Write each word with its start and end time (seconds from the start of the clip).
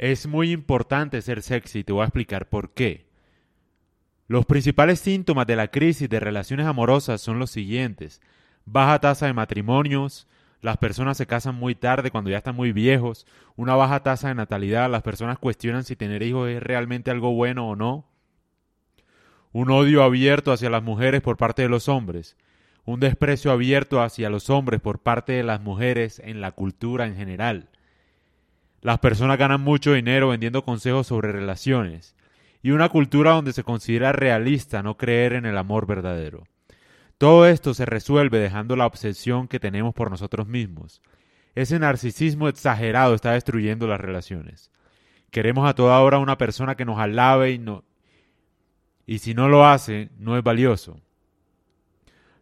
Es 0.00 0.26
muy 0.26 0.50
importante 0.50 1.20
ser 1.20 1.42
sexy 1.42 1.80
y 1.80 1.84
te 1.84 1.92
voy 1.92 2.00
a 2.00 2.06
explicar 2.06 2.48
por 2.48 2.72
qué. 2.72 3.04
Los 4.28 4.46
principales 4.46 4.98
síntomas 4.98 5.46
de 5.46 5.56
la 5.56 5.68
crisis 5.68 6.08
de 6.08 6.18
relaciones 6.18 6.64
amorosas 6.64 7.20
son 7.20 7.38
los 7.38 7.50
siguientes. 7.50 8.22
Baja 8.64 8.98
tasa 8.98 9.26
de 9.26 9.34
matrimonios, 9.34 10.26
las 10.62 10.78
personas 10.78 11.18
se 11.18 11.26
casan 11.26 11.54
muy 11.54 11.74
tarde 11.74 12.10
cuando 12.10 12.30
ya 12.30 12.38
están 12.38 12.56
muy 12.56 12.72
viejos, 12.72 13.26
una 13.56 13.74
baja 13.74 14.02
tasa 14.02 14.28
de 14.28 14.36
natalidad, 14.36 14.90
las 14.90 15.02
personas 15.02 15.38
cuestionan 15.38 15.84
si 15.84 15.96
tener 15.96 16.22
hijos 16.22 16.48
es 16.48 16.62
realmente 16.62 17.10
algo 17.10 17.34
bueno 17.34 17.68
o 17.68 17.76
no, 17.76 18.06
un 19.52 19.70
odio 19.70 20.02
abierto 20.02 20.50
hacia 20.50 20.70
las 20.70 20.82
mujeres 20.82 21.20
por 21.20 21.36
parte 21.36 21.60
de 21.60 21.68
los 21.68 21.90
hombres, 21.90 22.38
un 22.86 23.00
desprecio 23.00 23.52
abierto 23.52 24.00
hacia 24.00 24.30
los 24.30 24.48
hombres 24.48 24.80
por 24.80 25.00
parte 25.00 25.34
de 25.34 25.42
las 25.42 25.60
mujeres 25.60 26.22
en 26.24 26.40
la 26.40 26.52
cultura 26.52 27.04
en 27.04 27.16
general. 27.16 27.69
Las 28.82 28.98
personas 28.98 29.38
ganan 29.38 29.60
mucho 29.60 29.92
dinero 29.92 30.28
vendiendo 30.28 30.64
consejos 30.64 31.06
sobre 31.06 31.32
relaciones 31.32 32.14
y 32.62 32.70
una 32.70 32.88
cultura 32.88 33.32
donde 33.32 33.52
se 33.52 33.64
considera 33.64 34.12
realista 34.12 34.82
no 34.82 34.96
creer 34.96 35.34
en 35.34 35.46
el 35.46 35.58
amor 35.58 35.86
verdadero. 35.86 36.44
Todo 37.18 37.46
esto 37.46 37.74
se 37.74 37.84
resuelve 37.84 38.38
dejando 38.38 38.76
la 38.76 38.86
obsesión 38.86 39.48
que 39.48 39.60
tenemos 39.60 39.92
por 39.92 40.10
nosotros 40.10 40.46
mismos. 40.46 41.02
Ese 41.54 41.78
narcisismo 41.78 42.48
exagerado 42.48 43.14
está 43.14 43.32
destruyendo 43.32 43.86
las 43.86 44.00
relaciones. 44.00 44.70
Queremos 45.30 45.68
a 45.68 45.74
toda 45.74 46.00
hora 46.00 46.18
una 46.18 46.38
persona 46.38 46.76
que 46.76 46.84
nos 46.86 46.98
alabe 46.98 47.52
y, 47.52 47.58
no, 47.58 47.84
y 49.06 49.18
si 49.18 49.34
no 49.34 49.48
lo 49.48 49.66
hace, 49.66 50.10
no 50.18 50.38
es 50.38 50.42
valioso. 50.42 51.00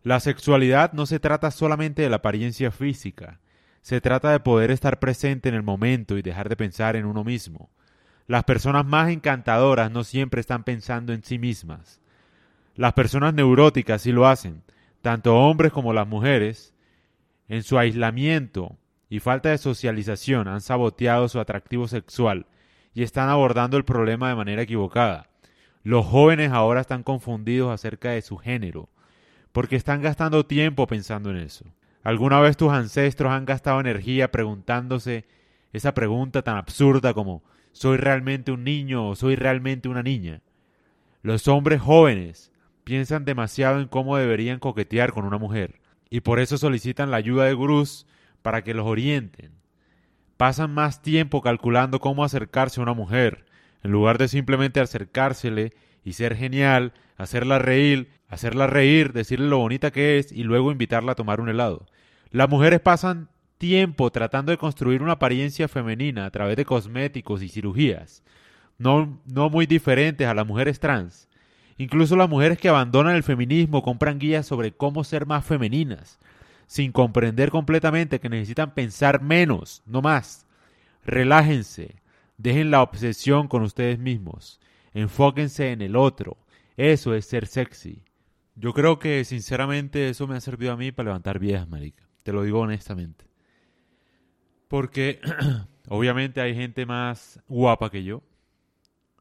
La 0.04 0.20
sexualidad 0.20 0.92
no 0.92 1.06
se 1.06 1.18
trata 1.18 1.50
solamente 1.50 2.02
de 2.02 2.10
la 2.10 2.16
apariencia 2.16 2.70
física, 2.70 3.40
se 3.88 4.02
trata 4.02 4.32
de 4.32 4.40
poder 4.40 4.70
estar 4.70 4.98
presente 4.98 5.48
en 5.48 5.54
el 5.54 5.62
momento 5.62 6.18
y 6.18 6.20
dejar 6.20 6.50
de 6.50 6.56
pensar 6.56 6.94
en 6.94 7.06
uno 7.06 7.24
mismo. 7.24 7.70
Las 8.26 8.44
personas 8.44 8.84
más 8.84 9.08
encantadoras 9.08 9.90
no 9.90 10.04
siempre 10.04 10.42
están 10.42 10.62
pensando 10.62 11.14
en 11.14 11.24
sí 11.24 11.38
mismas. 11.38 12.02
Las 12.74 12.92
personas 12.92 13.32
neuróticas 13.32 14.02
sí 14.02 14.12
lo 14.12 14.26
hacen, 14.26 14.62
tanto 15.00 15.38
hombres 15.38 15.72
como 15.72 15.94
las 15.94 16.06
mujeres, 16.06 16.74
en 17.48 17.62
su 17.62 17.78
aislamiento 17.78 18.76
y 19.08 19.20
falta 19.20 19.48
de 19.48 19.56
socialización 19.56 20.48
han 20.48 20.60
saboteado 20.60 21.26
su 21.30 21.40
atractivo 21.40 21.88
sexual 21.88 22.44
y 22.92 23.04
están 23.04 23.30
abordando 23.30 23.78
el 23.78 23.86
problema 23.86 24.28
de 24.28 24.36
manera 24.36 24.60
equivocada. 24.60 25.30
Los 25.82 26.04
jóvenes 26.04 26.52
ahora 26.52 26.82
están 26.82 27.04
confundidos 27.04 27.72
acerca 27.72 28.10
de 28.10 28.20
su 28.20 28.36
género, 28.36 28.90
porque 29.52 29.76
están 29.76 30.02
gastando 30.02 30.44
tiempo 30.44 30.86
pensando 30.86 31.30
en 31.30 31.38
eso. 31.38 31.64
¿Alguna 32.02 32.40
vez 32.40 32.56
tus 32.56 32.72
ancestros 32.72 33.32
han 33.32 33.44
gastado 33.44 33.80
energía 33.80 34.30
preguntándose 34.30 35.26
esa 35.72 35.94
pregunta 35.94 36.42
tan 36.42 36.56
absurda 36.56 37.12
como 37.12 37.42
¿Soy 37.78 37.96
realmente 37.96 38.50
un 38.50 38.64
niño 38.64 39.08
o 39.08 39.14
soy 39.14 39.36
realmente 39.36 39.88
una 39.88 40.02
niña? 40.02 40.40
Los 41.22 41.46
hombres 41.46 41.80
jóvenes 41.80 42.50
piensan 42.82 43.24
demasiado 43.24 43.80
en 43.80 43.86
cómo 43.86 44.16
deberían 44.16 44.58
coquetear 44.58 45.12
con 45.12 45.24
una 45.24 45.38
mujer 45.38 45.80
y 46.10 46.20
por 46.20 46.40
eso 46.40 46.58
solicitan 46.58 47.12
la 47.12 47.18
ayuda 47.18 47.44
de 47.44 47.54
gurús 47.54 48.04
para 48.42 48.64
que 48.64 48.74
los 48.74 48.84
orienten. 48.84 49.52
Pasan 50.36 50.74
más 50.74 51.02
tiempo 51.02 51.40
calculando 51.40 52.00
cómo 52.00 52.24
acercarse 52.24 52.80
a 52.80 52.82
una 52.82 52.94
mujer, 52.94 53.44
en 53.82 53.90
lugar 53.90 54.18
de 54.18 54.28
simplemente 54.28 54.80
acercársele 54.80 55.72
y 56.04 56.14
ser 56.14 56.36
genial, 56.36 56.92
hacerla 57.16 57.58
reír, 57.58 58.10
hacerla 58.28 58.66
reír, 58.66 59.12
decirle 59.12 59.48
lo 59.48 59.58
bonita 59.58 59.90
que 59.90 60.18
es 60.18 60.32
y 60.32 60.44
luego 60.44 60.72
invitarla 60.72 61.12
a 61.12 61.16
tomar 61.16 61.40
un 61.40 61.48
helado. 61.48 61.86
Las 62.30 62.48
mujeres 62.48 62.80
pasan 62.80 63.28
tiempo 63.58 64.10
tratando 64.10 64.52
de 64.52 64.58
construir 64.58 65.02
una 65.02 65.12
apariencia 65.12 65.68
femenina 65.68 66.26
a 66.26 66.30
través 66.30 66.56
de 66.56 66.64
cosméticos 66.64 67.42
y 67.42 67.48
cirugías, 67.48 68.22
no, 68.78 69.20
no 69.26 69.50
muy 69.50 69.66
diferentes 69.66 70.26
a 70.26 70.34
las 70.34 70.46
mujeres 70.46 70.78
trans. 70.78 71.28
Incluso 71.76 72.16
las 72.16 72.28
mujeres 72.28 72.58
que 72.58 72.68
abandonan 72.68 73.14
el 73.14 73.22
feminismo 73.22 73.82
compran 73.82 74.18
guías 74.18 74.46
sobre 74.46 74.72
cómo 74.72 75.04
ser 75.04 75.26
más 75.26 75.44
femeninas, 75.44 76.18
sin 76.66 76.92
comprender 76.92 77.50
completamente 77.50 78.20
que 78.20 78.28
necesitan 78.28 78.74
pensar 78.74 79.22
menos, 79.22 79.82
no 79.86 80.02
más. 80.02 80.46
Relájense, 81.04 81.96
dejen 82.38 82.70
la 82.70 82.82
obsesión 82.82 83.48
con 83.48 83.62
ustedes 83.62 83.98
mismos, 83.98 84.60
enfóquense 84.94 85.72
en 85.72 85.82
el 85.82 85.96
otro. 85.96 86.38
Eso 86.76 87.14
es 87.14 87.26
ser 87.26 87.46
sexy. 87.46 88.02
Yo 88.54 88.72
creo 88.72 88.98
que 88.98 89.24
sinceramente 89.24 90.08
eso 90.08 90.26
me 90.26 90.36
ha 90.36 90.40
servido 90.40 90.72
a 90.72 90.76
mí 90.76 90.90
para 90.90 91.08
levantar 91.08 91.38
viejas, 91.38 91.68
marica. 91.68 92.08
Te 92.22 92.32
lo 92.32 92.42
digo 92.42 92.60
honestamente. 92.60 93.26
Porque 94.68 95.20
obviamente 95.88 96.40
hay 96.40 96.54
gente 96.54 96.86
más 96.86 97.40
guapa 97.48 97.90
que 97.90 98.04
yo. 98.04 98.22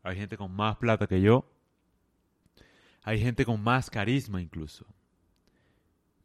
Hay 0.03 0.16
gente 0.16 0.38
con 0.38 0.51
más 0.51 0.77
plata 0.77 1.07
que 1.07 1.22
yo. 1.22 1.51
Hay 3.03 3.19
gente 3.19 3.45
con 3.45 3.61
más 3.61 3.89
carisma 3.89 4.41
incluso. 4.41 4.85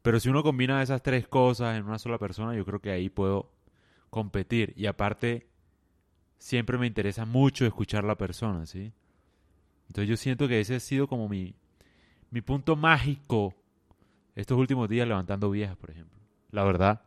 Pero 0.02 0.18
si 0.18 0.28
uno 0.28 0.42
combina 0.42 0.82
esas 0.82 1.02
tres 1.02 1.28
cosas 1.28 1.76
en 1.78 1.84
una 1.84 1.98
sola 1.98 2.18
persona, 2.18 2.56
yo 2.56 2.64
creo 2.64 2.80
que 2.80 2.90
ahí 2.90 3.08
puedo 3.08 3.52
competir. 4.10 4.74
Y 4.76 4.86
aparte, 4.86 5.51
siempre 6.42 6.76
me 6.76 6.88
interesa 6.88 7.24
mucho 7.24 7.64
escuchar 7.64 8.02
a 8.02 8.08
la 8.08 8.16
persona, 8.16 8.66
¿sí? 8.66 8.92
Entonces 9.86 10.08
yo 10.08 10.16
siento 10.16 10.48
que 10.48 10.58
ese 10.58 10.74
ha 10.74 10.80
sido 10.80 11.06
como 11.06 11.28
mi, 11.28 11.54
mi 12.32 12.40
punto 12.40 12.74
mágico 12.74 13.54
estos 14.34 14.58
últimos 14.58 14.88
días 14.88 15.06
levantando 15.06 15.50
viejas, 15.50 15.76
por 15.76 15.92
ejemplo. 15.92 16.18
La 16.50 16.64
verdad, 16.64 17.02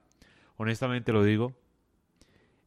honestamente 0.55 1.11
lo 1.11 1.21
digo, 1.21 1.53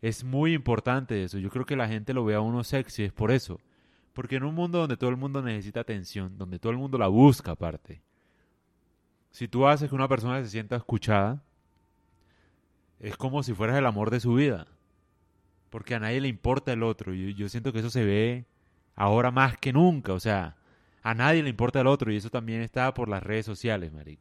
es 0.02 0.24
muy 0.24 0.52
importante 0.52 1.24
eso. 1.24 1.38
Yo 1.38 1.48
creo 1.48 1.64
que 1.64 1.74
la 1.74 1.88
gente 1.88 2.12
lo 2.12 2.26
ve 2.26 2.34
a 2.34 2.40
uno 2.40 2.62
sexy, 2.62 3.04
es 3.04 3.14
por 3.14 3.30
eso. 3.30 3.58
Porque 4.12 4.36
en 4.36 4.44
un 4.44 4.54
mundo 4.54 4.80
donde 4.80 4.98
todo 4.98 5.08
el 5.08 5.16
mundo 5.16 5.40
necesita 5.40 5.80
atención, 5.80 6.36
donde 6.36 6.58
todo 6.58 6.72
el 6.72 6.78
mundo 6.78 6.98
la 6.98 7.08
busca 7.08 7.52
aparte, 7.52 8.02
si 9.30 9.48
tú 9.48 9.66
haces 9.66 9.88
que 9.88 9.94
una 9.94 10.08
persona 10.08 10.42
se 10.42 10.50
sienta 10.50 10.76
escuchada, 10.76 11.42
es 13.00 13.16
como 13.16 13.42
si 13.42 13.54
fueras 13.54 13.78
el 13.78 13.86
amor 13.86 14.10
de 14.10 14.20
su 14.20 14.34
vida. 14.34 14.66
Porque 15.70 15.94
a 15.94 16.00
nadie 16.00 16.20
le 16.20 16.28
importa 16.28 16.72
el 16.72 16.82
otro. 16.82 17.14
Y 17.14 17.34
yo 17.34 17.48
siento 17.48 17.72
que 17.72 17.80
eso 17.80 17.90
se 17.90 18.04
ve 18.04 18.46
ahora 18.94 19.30
más 19.30 19.58
que 19.58 19.72
nunca. 19.72 20.12
O 20.12 20.20
sea, 20.20 20.56
a 21.02 21.14
nadie 21.14 21.42
le 21.42 21.50
importa 21.50 21.80
el 21.80 21.86
otro. 21.86 22.12
Y 22.12 22.16
eso 22.16 22.30
también 22.30 22.60
está 22.62 22.92
por 22.94 23.08
las 23.08 23.22
redes 23.22 23.46
sociales, 23.46 23.92
Maric. 23.92 24.20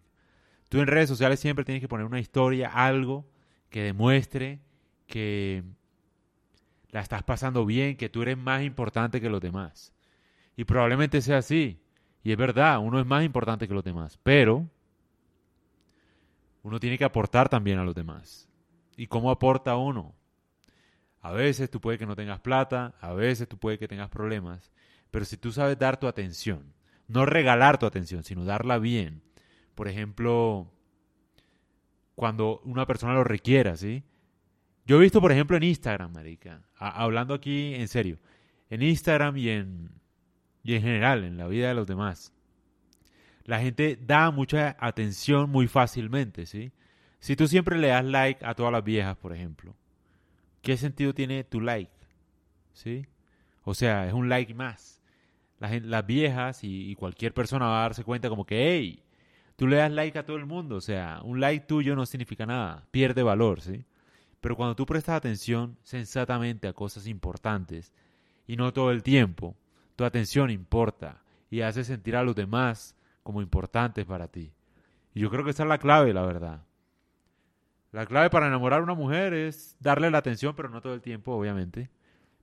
Tú 0.70 0.80
en 0.80 0.88
redes 0.88 1.10
sociales 1.10 1.40
siempre 1.40 1.64
tienes 1.64 1.82
que 1.82 1.88
poner 1.88 2.06
una 2.06 2.20
historia, 2.20 2.70
algo 2.70 3.26
que 3.70 3.84
demuestre 3.84 4.60
que 5.08 5.64
la 6.90 7.02
estás 7.02 7.24
pasando 7.24 7.66
bien, 7.66 7.96
que 7.96 8.10
tú 8.10 8.22
eres 8.22 8.38
más 8.38 8.64
importante 8.64 9.22
que 9.22 9.30
los 9.30 9.42
demás. 9.42 9.94
Y 10.56 10.66
probablemente 10.66 11.22
sea 11.22 11.38
así. 11.38 11.82
Y 12.24 12.32
es 12.32 12.38
verdad, 12.38 12.80
uno 12.80 13.00
es 13.00 13.06
más 13.06 13.24
importante 13.24 13.68
que 13.68 13.74
los 13.74 13.84
demás. 13.84 14.20
Pero 14.24 14.70
uno 16.64 16.80
tiene 16.80 16.98
que 16.98 17.06
aportar 17.06 17.48
también 17.48 17.80
a 17.80 17.84
los 17.84 17.96
demás. 17.96 18.50
¿Y 18.98 19.08
cómo 19.08 19.32
aporta 19.32 19.78
uno? 19.78 20.17
A 21.22 21.32
veces 21.32 21.70
tú 21.70 21.82
puedes 21.82 22.00
que 22.00 22.06
no 22.06 22.16
tengas 22.16 22.40
plata, 22.40 22.96
a 23.02 23.14
veces 23.14 23.48
tú 23.48 23.58
puedes 23.58 23.80
que 23.80 23.88
tengas 23.88 24.10
problemas, 24.10 24.72
pero 25.12 25.26
si 25.26 25.38
tú 25.38 25.52
sabes 25.52 25.78
dar 25.78 26.00
tu 26.00 26.08
atención, 26.08 26.74
no 27.08 27.26
regalar 27.26 27.78
tu 27.78 27.86
atención, 27.86 28.24
sino 28.24 28.46
darla 28.46 28.78
bien. 28.78 29.22
Por 29.76 29.88
ejemplo, 29.88 30.72
cuando 32.16 32.62
una 32.66 32.86
persona 32.86 33.14
lo 33.14 33.24
requiera, 33.24 33.78
¿sí? 33.78 34.04
Yo 34.86 34.98
he 34.98 35.02
visto, 35.02 35.22
por 35.22 35.32
ejemplo, 35.32 35.58
en 35.58 35.64
Instagram, 35.64 36.14
marica, 36.14 36.62
hablando 36.78 37.34
aquí 37.34 37.76
en 37.76 37.88
serio, 37.88 38.20
en 38.70 38.82
Instagram 38.82 39.38
y 39.38 39.50
en, 39.50 39.92
y 40.64 40.76
en 40.76 40.82
general, 40.82 41.24
en 41.24 41.38
la 41.38 41.48
vida 41.48 41.68
de 41.68 41.74
los 41.74 41.88
demás, 41.88 42.34
la 43.44 43.60
gente 43.60 43.98
da 44.02 44.32
mucha 44.32 44.76
atención 44.80 45.50
muy 45.50 45.68
fácilmente, 45.68 46.46
¿sí? 46.46 46.72
Si 47.20 47.36
tú 47.36 47.48
siempre 47.48 47.78
le 47.78 47.88
das 47.88 48.06
like 48.06 48.46
a 48.46 48.54
todas 48.54 48.72
las 48.72 48.84
viejas, 48.84 49.18
por 49.18 49.34
ejemplo, 49.34 49.76
¿qué 50.62 50.78
sentido 50.78 51.14
tiene 51.14 51.44
tu 51.44 51.62
like? 51.62 51.92
¿Sí? 52.74 53.06
O 53.64 53.74
sea, 53.74 54.08
es 54.08 54.14
un 54.14 54.30
like 54.30 54.54
más. 54.54 55.02
Las, 55.60 56.06
viejas 56.06 56.64
y, 56.64 56.96
cualquier 56.96 57.34
persona 57.34 57.66
va 57.66 57.80
a 57.80 57.82
darse 57.84 58.04
cuenta 58.04 58.30
como 58.30 58.46
que, 58.46 58.76
hey, 58.76 59.04
tú 59.56 59.68
le 59.68 59.78
das 59.78 59.92
like 59.92 60.18
a 60.20 60.26
todo 60.26 60.38
el 60.38 60.46
mundo. 60.46 60.76
O 60.76 60.82
sea, 60.82 61.20
un 61.24 61.40
like 61.40 61.66
tuyo 61.66 61.96
no 61.96 62.06
significa 62.06 62.46
nada, 62.46 62.86
pierde 62.92 63.24
valor, 63.24 63.62
¿sí? 63.62 63.84
Pero 64.40 64.56
cuando 64.56 64.76
tú 64.76 64.86
prestas 64.86 65.16
atención 65.16 65.78
sensatamente 65.84 66.68
a 66.68 66.74
cosas 66.74 67.08
importantes 67.08 67.92
y 68.46 68.56
no 68.56 68.72
todo 68.72 68.92
el 68.92 69.04
tiempo, 69.04 69.56
tu 69.96 70.06
atención 70.06 70.52
importa 70.52 71.24
y 71.50 71.62
hace 71.62 71.84
sentir 71.84 72.16
a 72.16 72.24
los 72.24 72.36
demás 72.36 72.96
como 73.24 73.42
importantes 73.42 74.06
para 74.06 74.28
ti. 74.28 74.54
Y 75.14 75.22
yo 75.22 75.30
creo 75.30 75.44
que 75.44 75.52
esa 75.52 75.64
es 75.64 75.70
la 75.70 75.80
clave, 75.80 76.14
la 76.14 76.22
verdad. 76.22 76.62
La 77.92 78.06
clave 78.06 78.30
para 78.30 78.48
enamorar 78.48 78.82
a 78.82 78.84
una 78.84 78.94
mujer 78.94 79.34
es 79.34 79.76
darle 79.80 80.12
la 80.12 80.18
atención, 80.18 80.56
pero 80.56 80.70
no 80.70 80.82
todo 80.82 80.94
el 80.94 81.02
tiempo, 81.02 81.34
obviamente. 81.34 81.90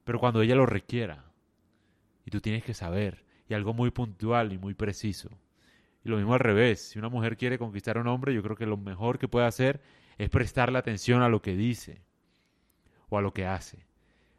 Pero 0.05 0.19
cuando 0.19 0.43
ella 0.43 0.55
lo 0.55 0.67
requiera. 0.67 1.25
Y 2.25 2.31
tú 2.31 2.41
tienes 2.41 2.65
que 2.65 2.75
saber. 2.75 3.25
Y 3.49 3.55
algo 3.55 3.75
muy 3.75 3.91
puntual 3.91 4.53
y 4.53 4.59
muy 4.59 4.75
preciso. 4.75 5.31
Y 6.03 6.09
lo 6.09 6.17
mismo 6.17 6.35
al 6.35 6.41
revés. 6.41 6.89
Si 6.89 6.99
una 6.99 7.09
mujer 7.09 7.37
quiere 7.37 7.59
conquistar 7.59 7.99
a 7.99 8.01
un 8.01 8.09
hombre, 8.09 8.35
yo 8.35 8.43
creo 8.43 8.57
que 8.57 8.67
lo 8.67 8.77
mejor 8.77 9.19
que 9.19 9.29
puede 9.29 9.47
hacer 9.47 9.83
es 10.19 10.31
prestarle 10.31 10.79
atención 10.79 11.23
a 11.23 11.29
lo 11.29 11.43
que 11.43 11.57
dice 11.57 12.03
o 13.09 13.19
a 13.19 13.23
lo 13.23 13.33
que 13.33 13.47
hace. 13.47 13.87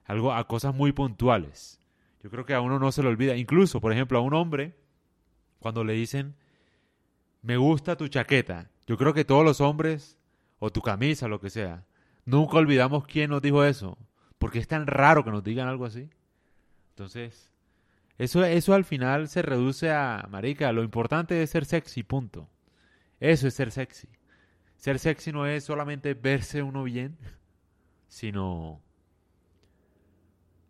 algo 0.05 0.33
a 0.33 0.47
cosas 0.47 0.75
muy 0.75 0.91
puntuales. 0.91 1.79
Yo 2.21 2.29
creo 2.29 2.45
que 2.45 2.53
a 2.53 2.61
uno 2.61 2.79
no 2.79 2.91
se 2.91 3.03
le 3.03 3.09
olvida. 3.09 3.35
Incluso, 3.35 3.79
por 3.79 3.91
ejemplo, 3.91 4.17
a 4.17 4.21
un 4.21 4.33
hombre, 4.33 4.75
cuando 5.59 5.83
le 5.83 5.93
dicen, 5.93 6.35
me 7.41 7.57
gusta 7.57 7.95
tu 7.95 8.07
chaqueta, 8.07 8.71
yo 8.87 8.97
creo 8.97 9.13
que 9.13 9.25
todos 9.25 9.43
los 9.43 9.61
hombres, 9.61 10.17
o 10.65 10.71
tu 10.71 10.81
camisa, 10.81 11.27
lo 11.27 11.39
que 11.39 11.51
sea, 11.51 11.85
nunca 12.25 12.57
olvidamos 12.57 13.05
quién 13.05 13.29
nos 13.29 13.41
dijo 13.41 13.63
eso. 13.63 13.97
Porque 14.39 14.59
es 14.59 14.67
tan 14.67 14.87
raro 14.87 15.23
que 15.23 15.31
nos 15.31 15.43
digan 15.43 15.67
algo 15.67 15.85
así. 15.85 16.09
Entonces, 16.89 17.51
eso, 18.17 18.43
eso 18.43 18.73
al 18.73 18.83
final 18.83 19.27
se 19.27 19.43
reduce 19.43 19.91
a, 19.91 20.25
marica, 20.29 20.71
lo 20.71 20.83
importante 20.83 21.41
es 21.41 21.51
ser 21.51 21.65
sexy, 21.65 22.01
punto. 22.03 22.49
Eso 23.19 23.47
es 23.47 23.53
ser 23.53 23.71
sexy. 23.71 24.09
Ser 24.75 24.97
sexy 24.97 25.31
no 25.31 25.45
es 25.45 25.63
solamente 25.63 26.15
verse 26.15 26.63
uno 26.63 26.83
bien, 26.83 27.17
sino 28.07 28.81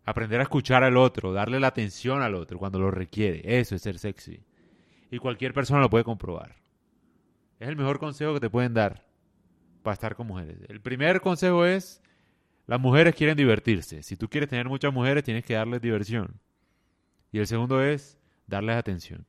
aprender 0.04 0.40
a 0.40 0.44
escuchar 0.44 0.84
al 0.84 0.98
otro, 0.98 1.32
darle 1.32 1.58
la 1.58 1.68
atención 1.68 2.22
al 2.22 2.34
otro 2.34 2.58
cuando 2.58 2.78
lo 2.78 2.90
requiere. 2.90 3.58
Eso 3.58 3.74
es 3.74 3.82
ser 3.82 3.98
sexy. 3.98 4.44
Y 5.10 5.18
cualquier 5.18 5.54
persona 5.54 5.80
lo 5.80 5.88
puede 5.88 6.04
comprobar. 6.04 6.56
Es 7.58 7.68
el 7.68 7.76
mejor 7.76 7.98
consejo 7.98 8.34
que 8.34 8.40
te 8.40 8.50
pueden 8.50 8.74
dar 8.74 9.05
para 9.86 9.94
estar 9.94 10.16
con 10.16 10.26
mujeres. 10.26 10.58
El 10.68 10.80
primer 10.80 11.20
consejo 11.20 11.64
es, 11.64 12.02
las 12.66 12.80
mujeres 12.80 13.14
quieren 13.14 13.36
divertirse. 13.36 14.02
Si 14.02 14.16
tú 14.16 14.28
quieres 14.28 14.50
tener 14.50 14.68
muchas 14.68 14.92
mujeres, 14.92 15.22
tienes 15.22 15.44
que 15.44 15.54
darles 15.54 15.80
diversión. 15.80 16.40
Y 17.30 17.38
el 17.38 17.46
segundo 17.46 17.80
es, 17.80 18.18
darles 18.48 18.74
atención. 18.74 19.24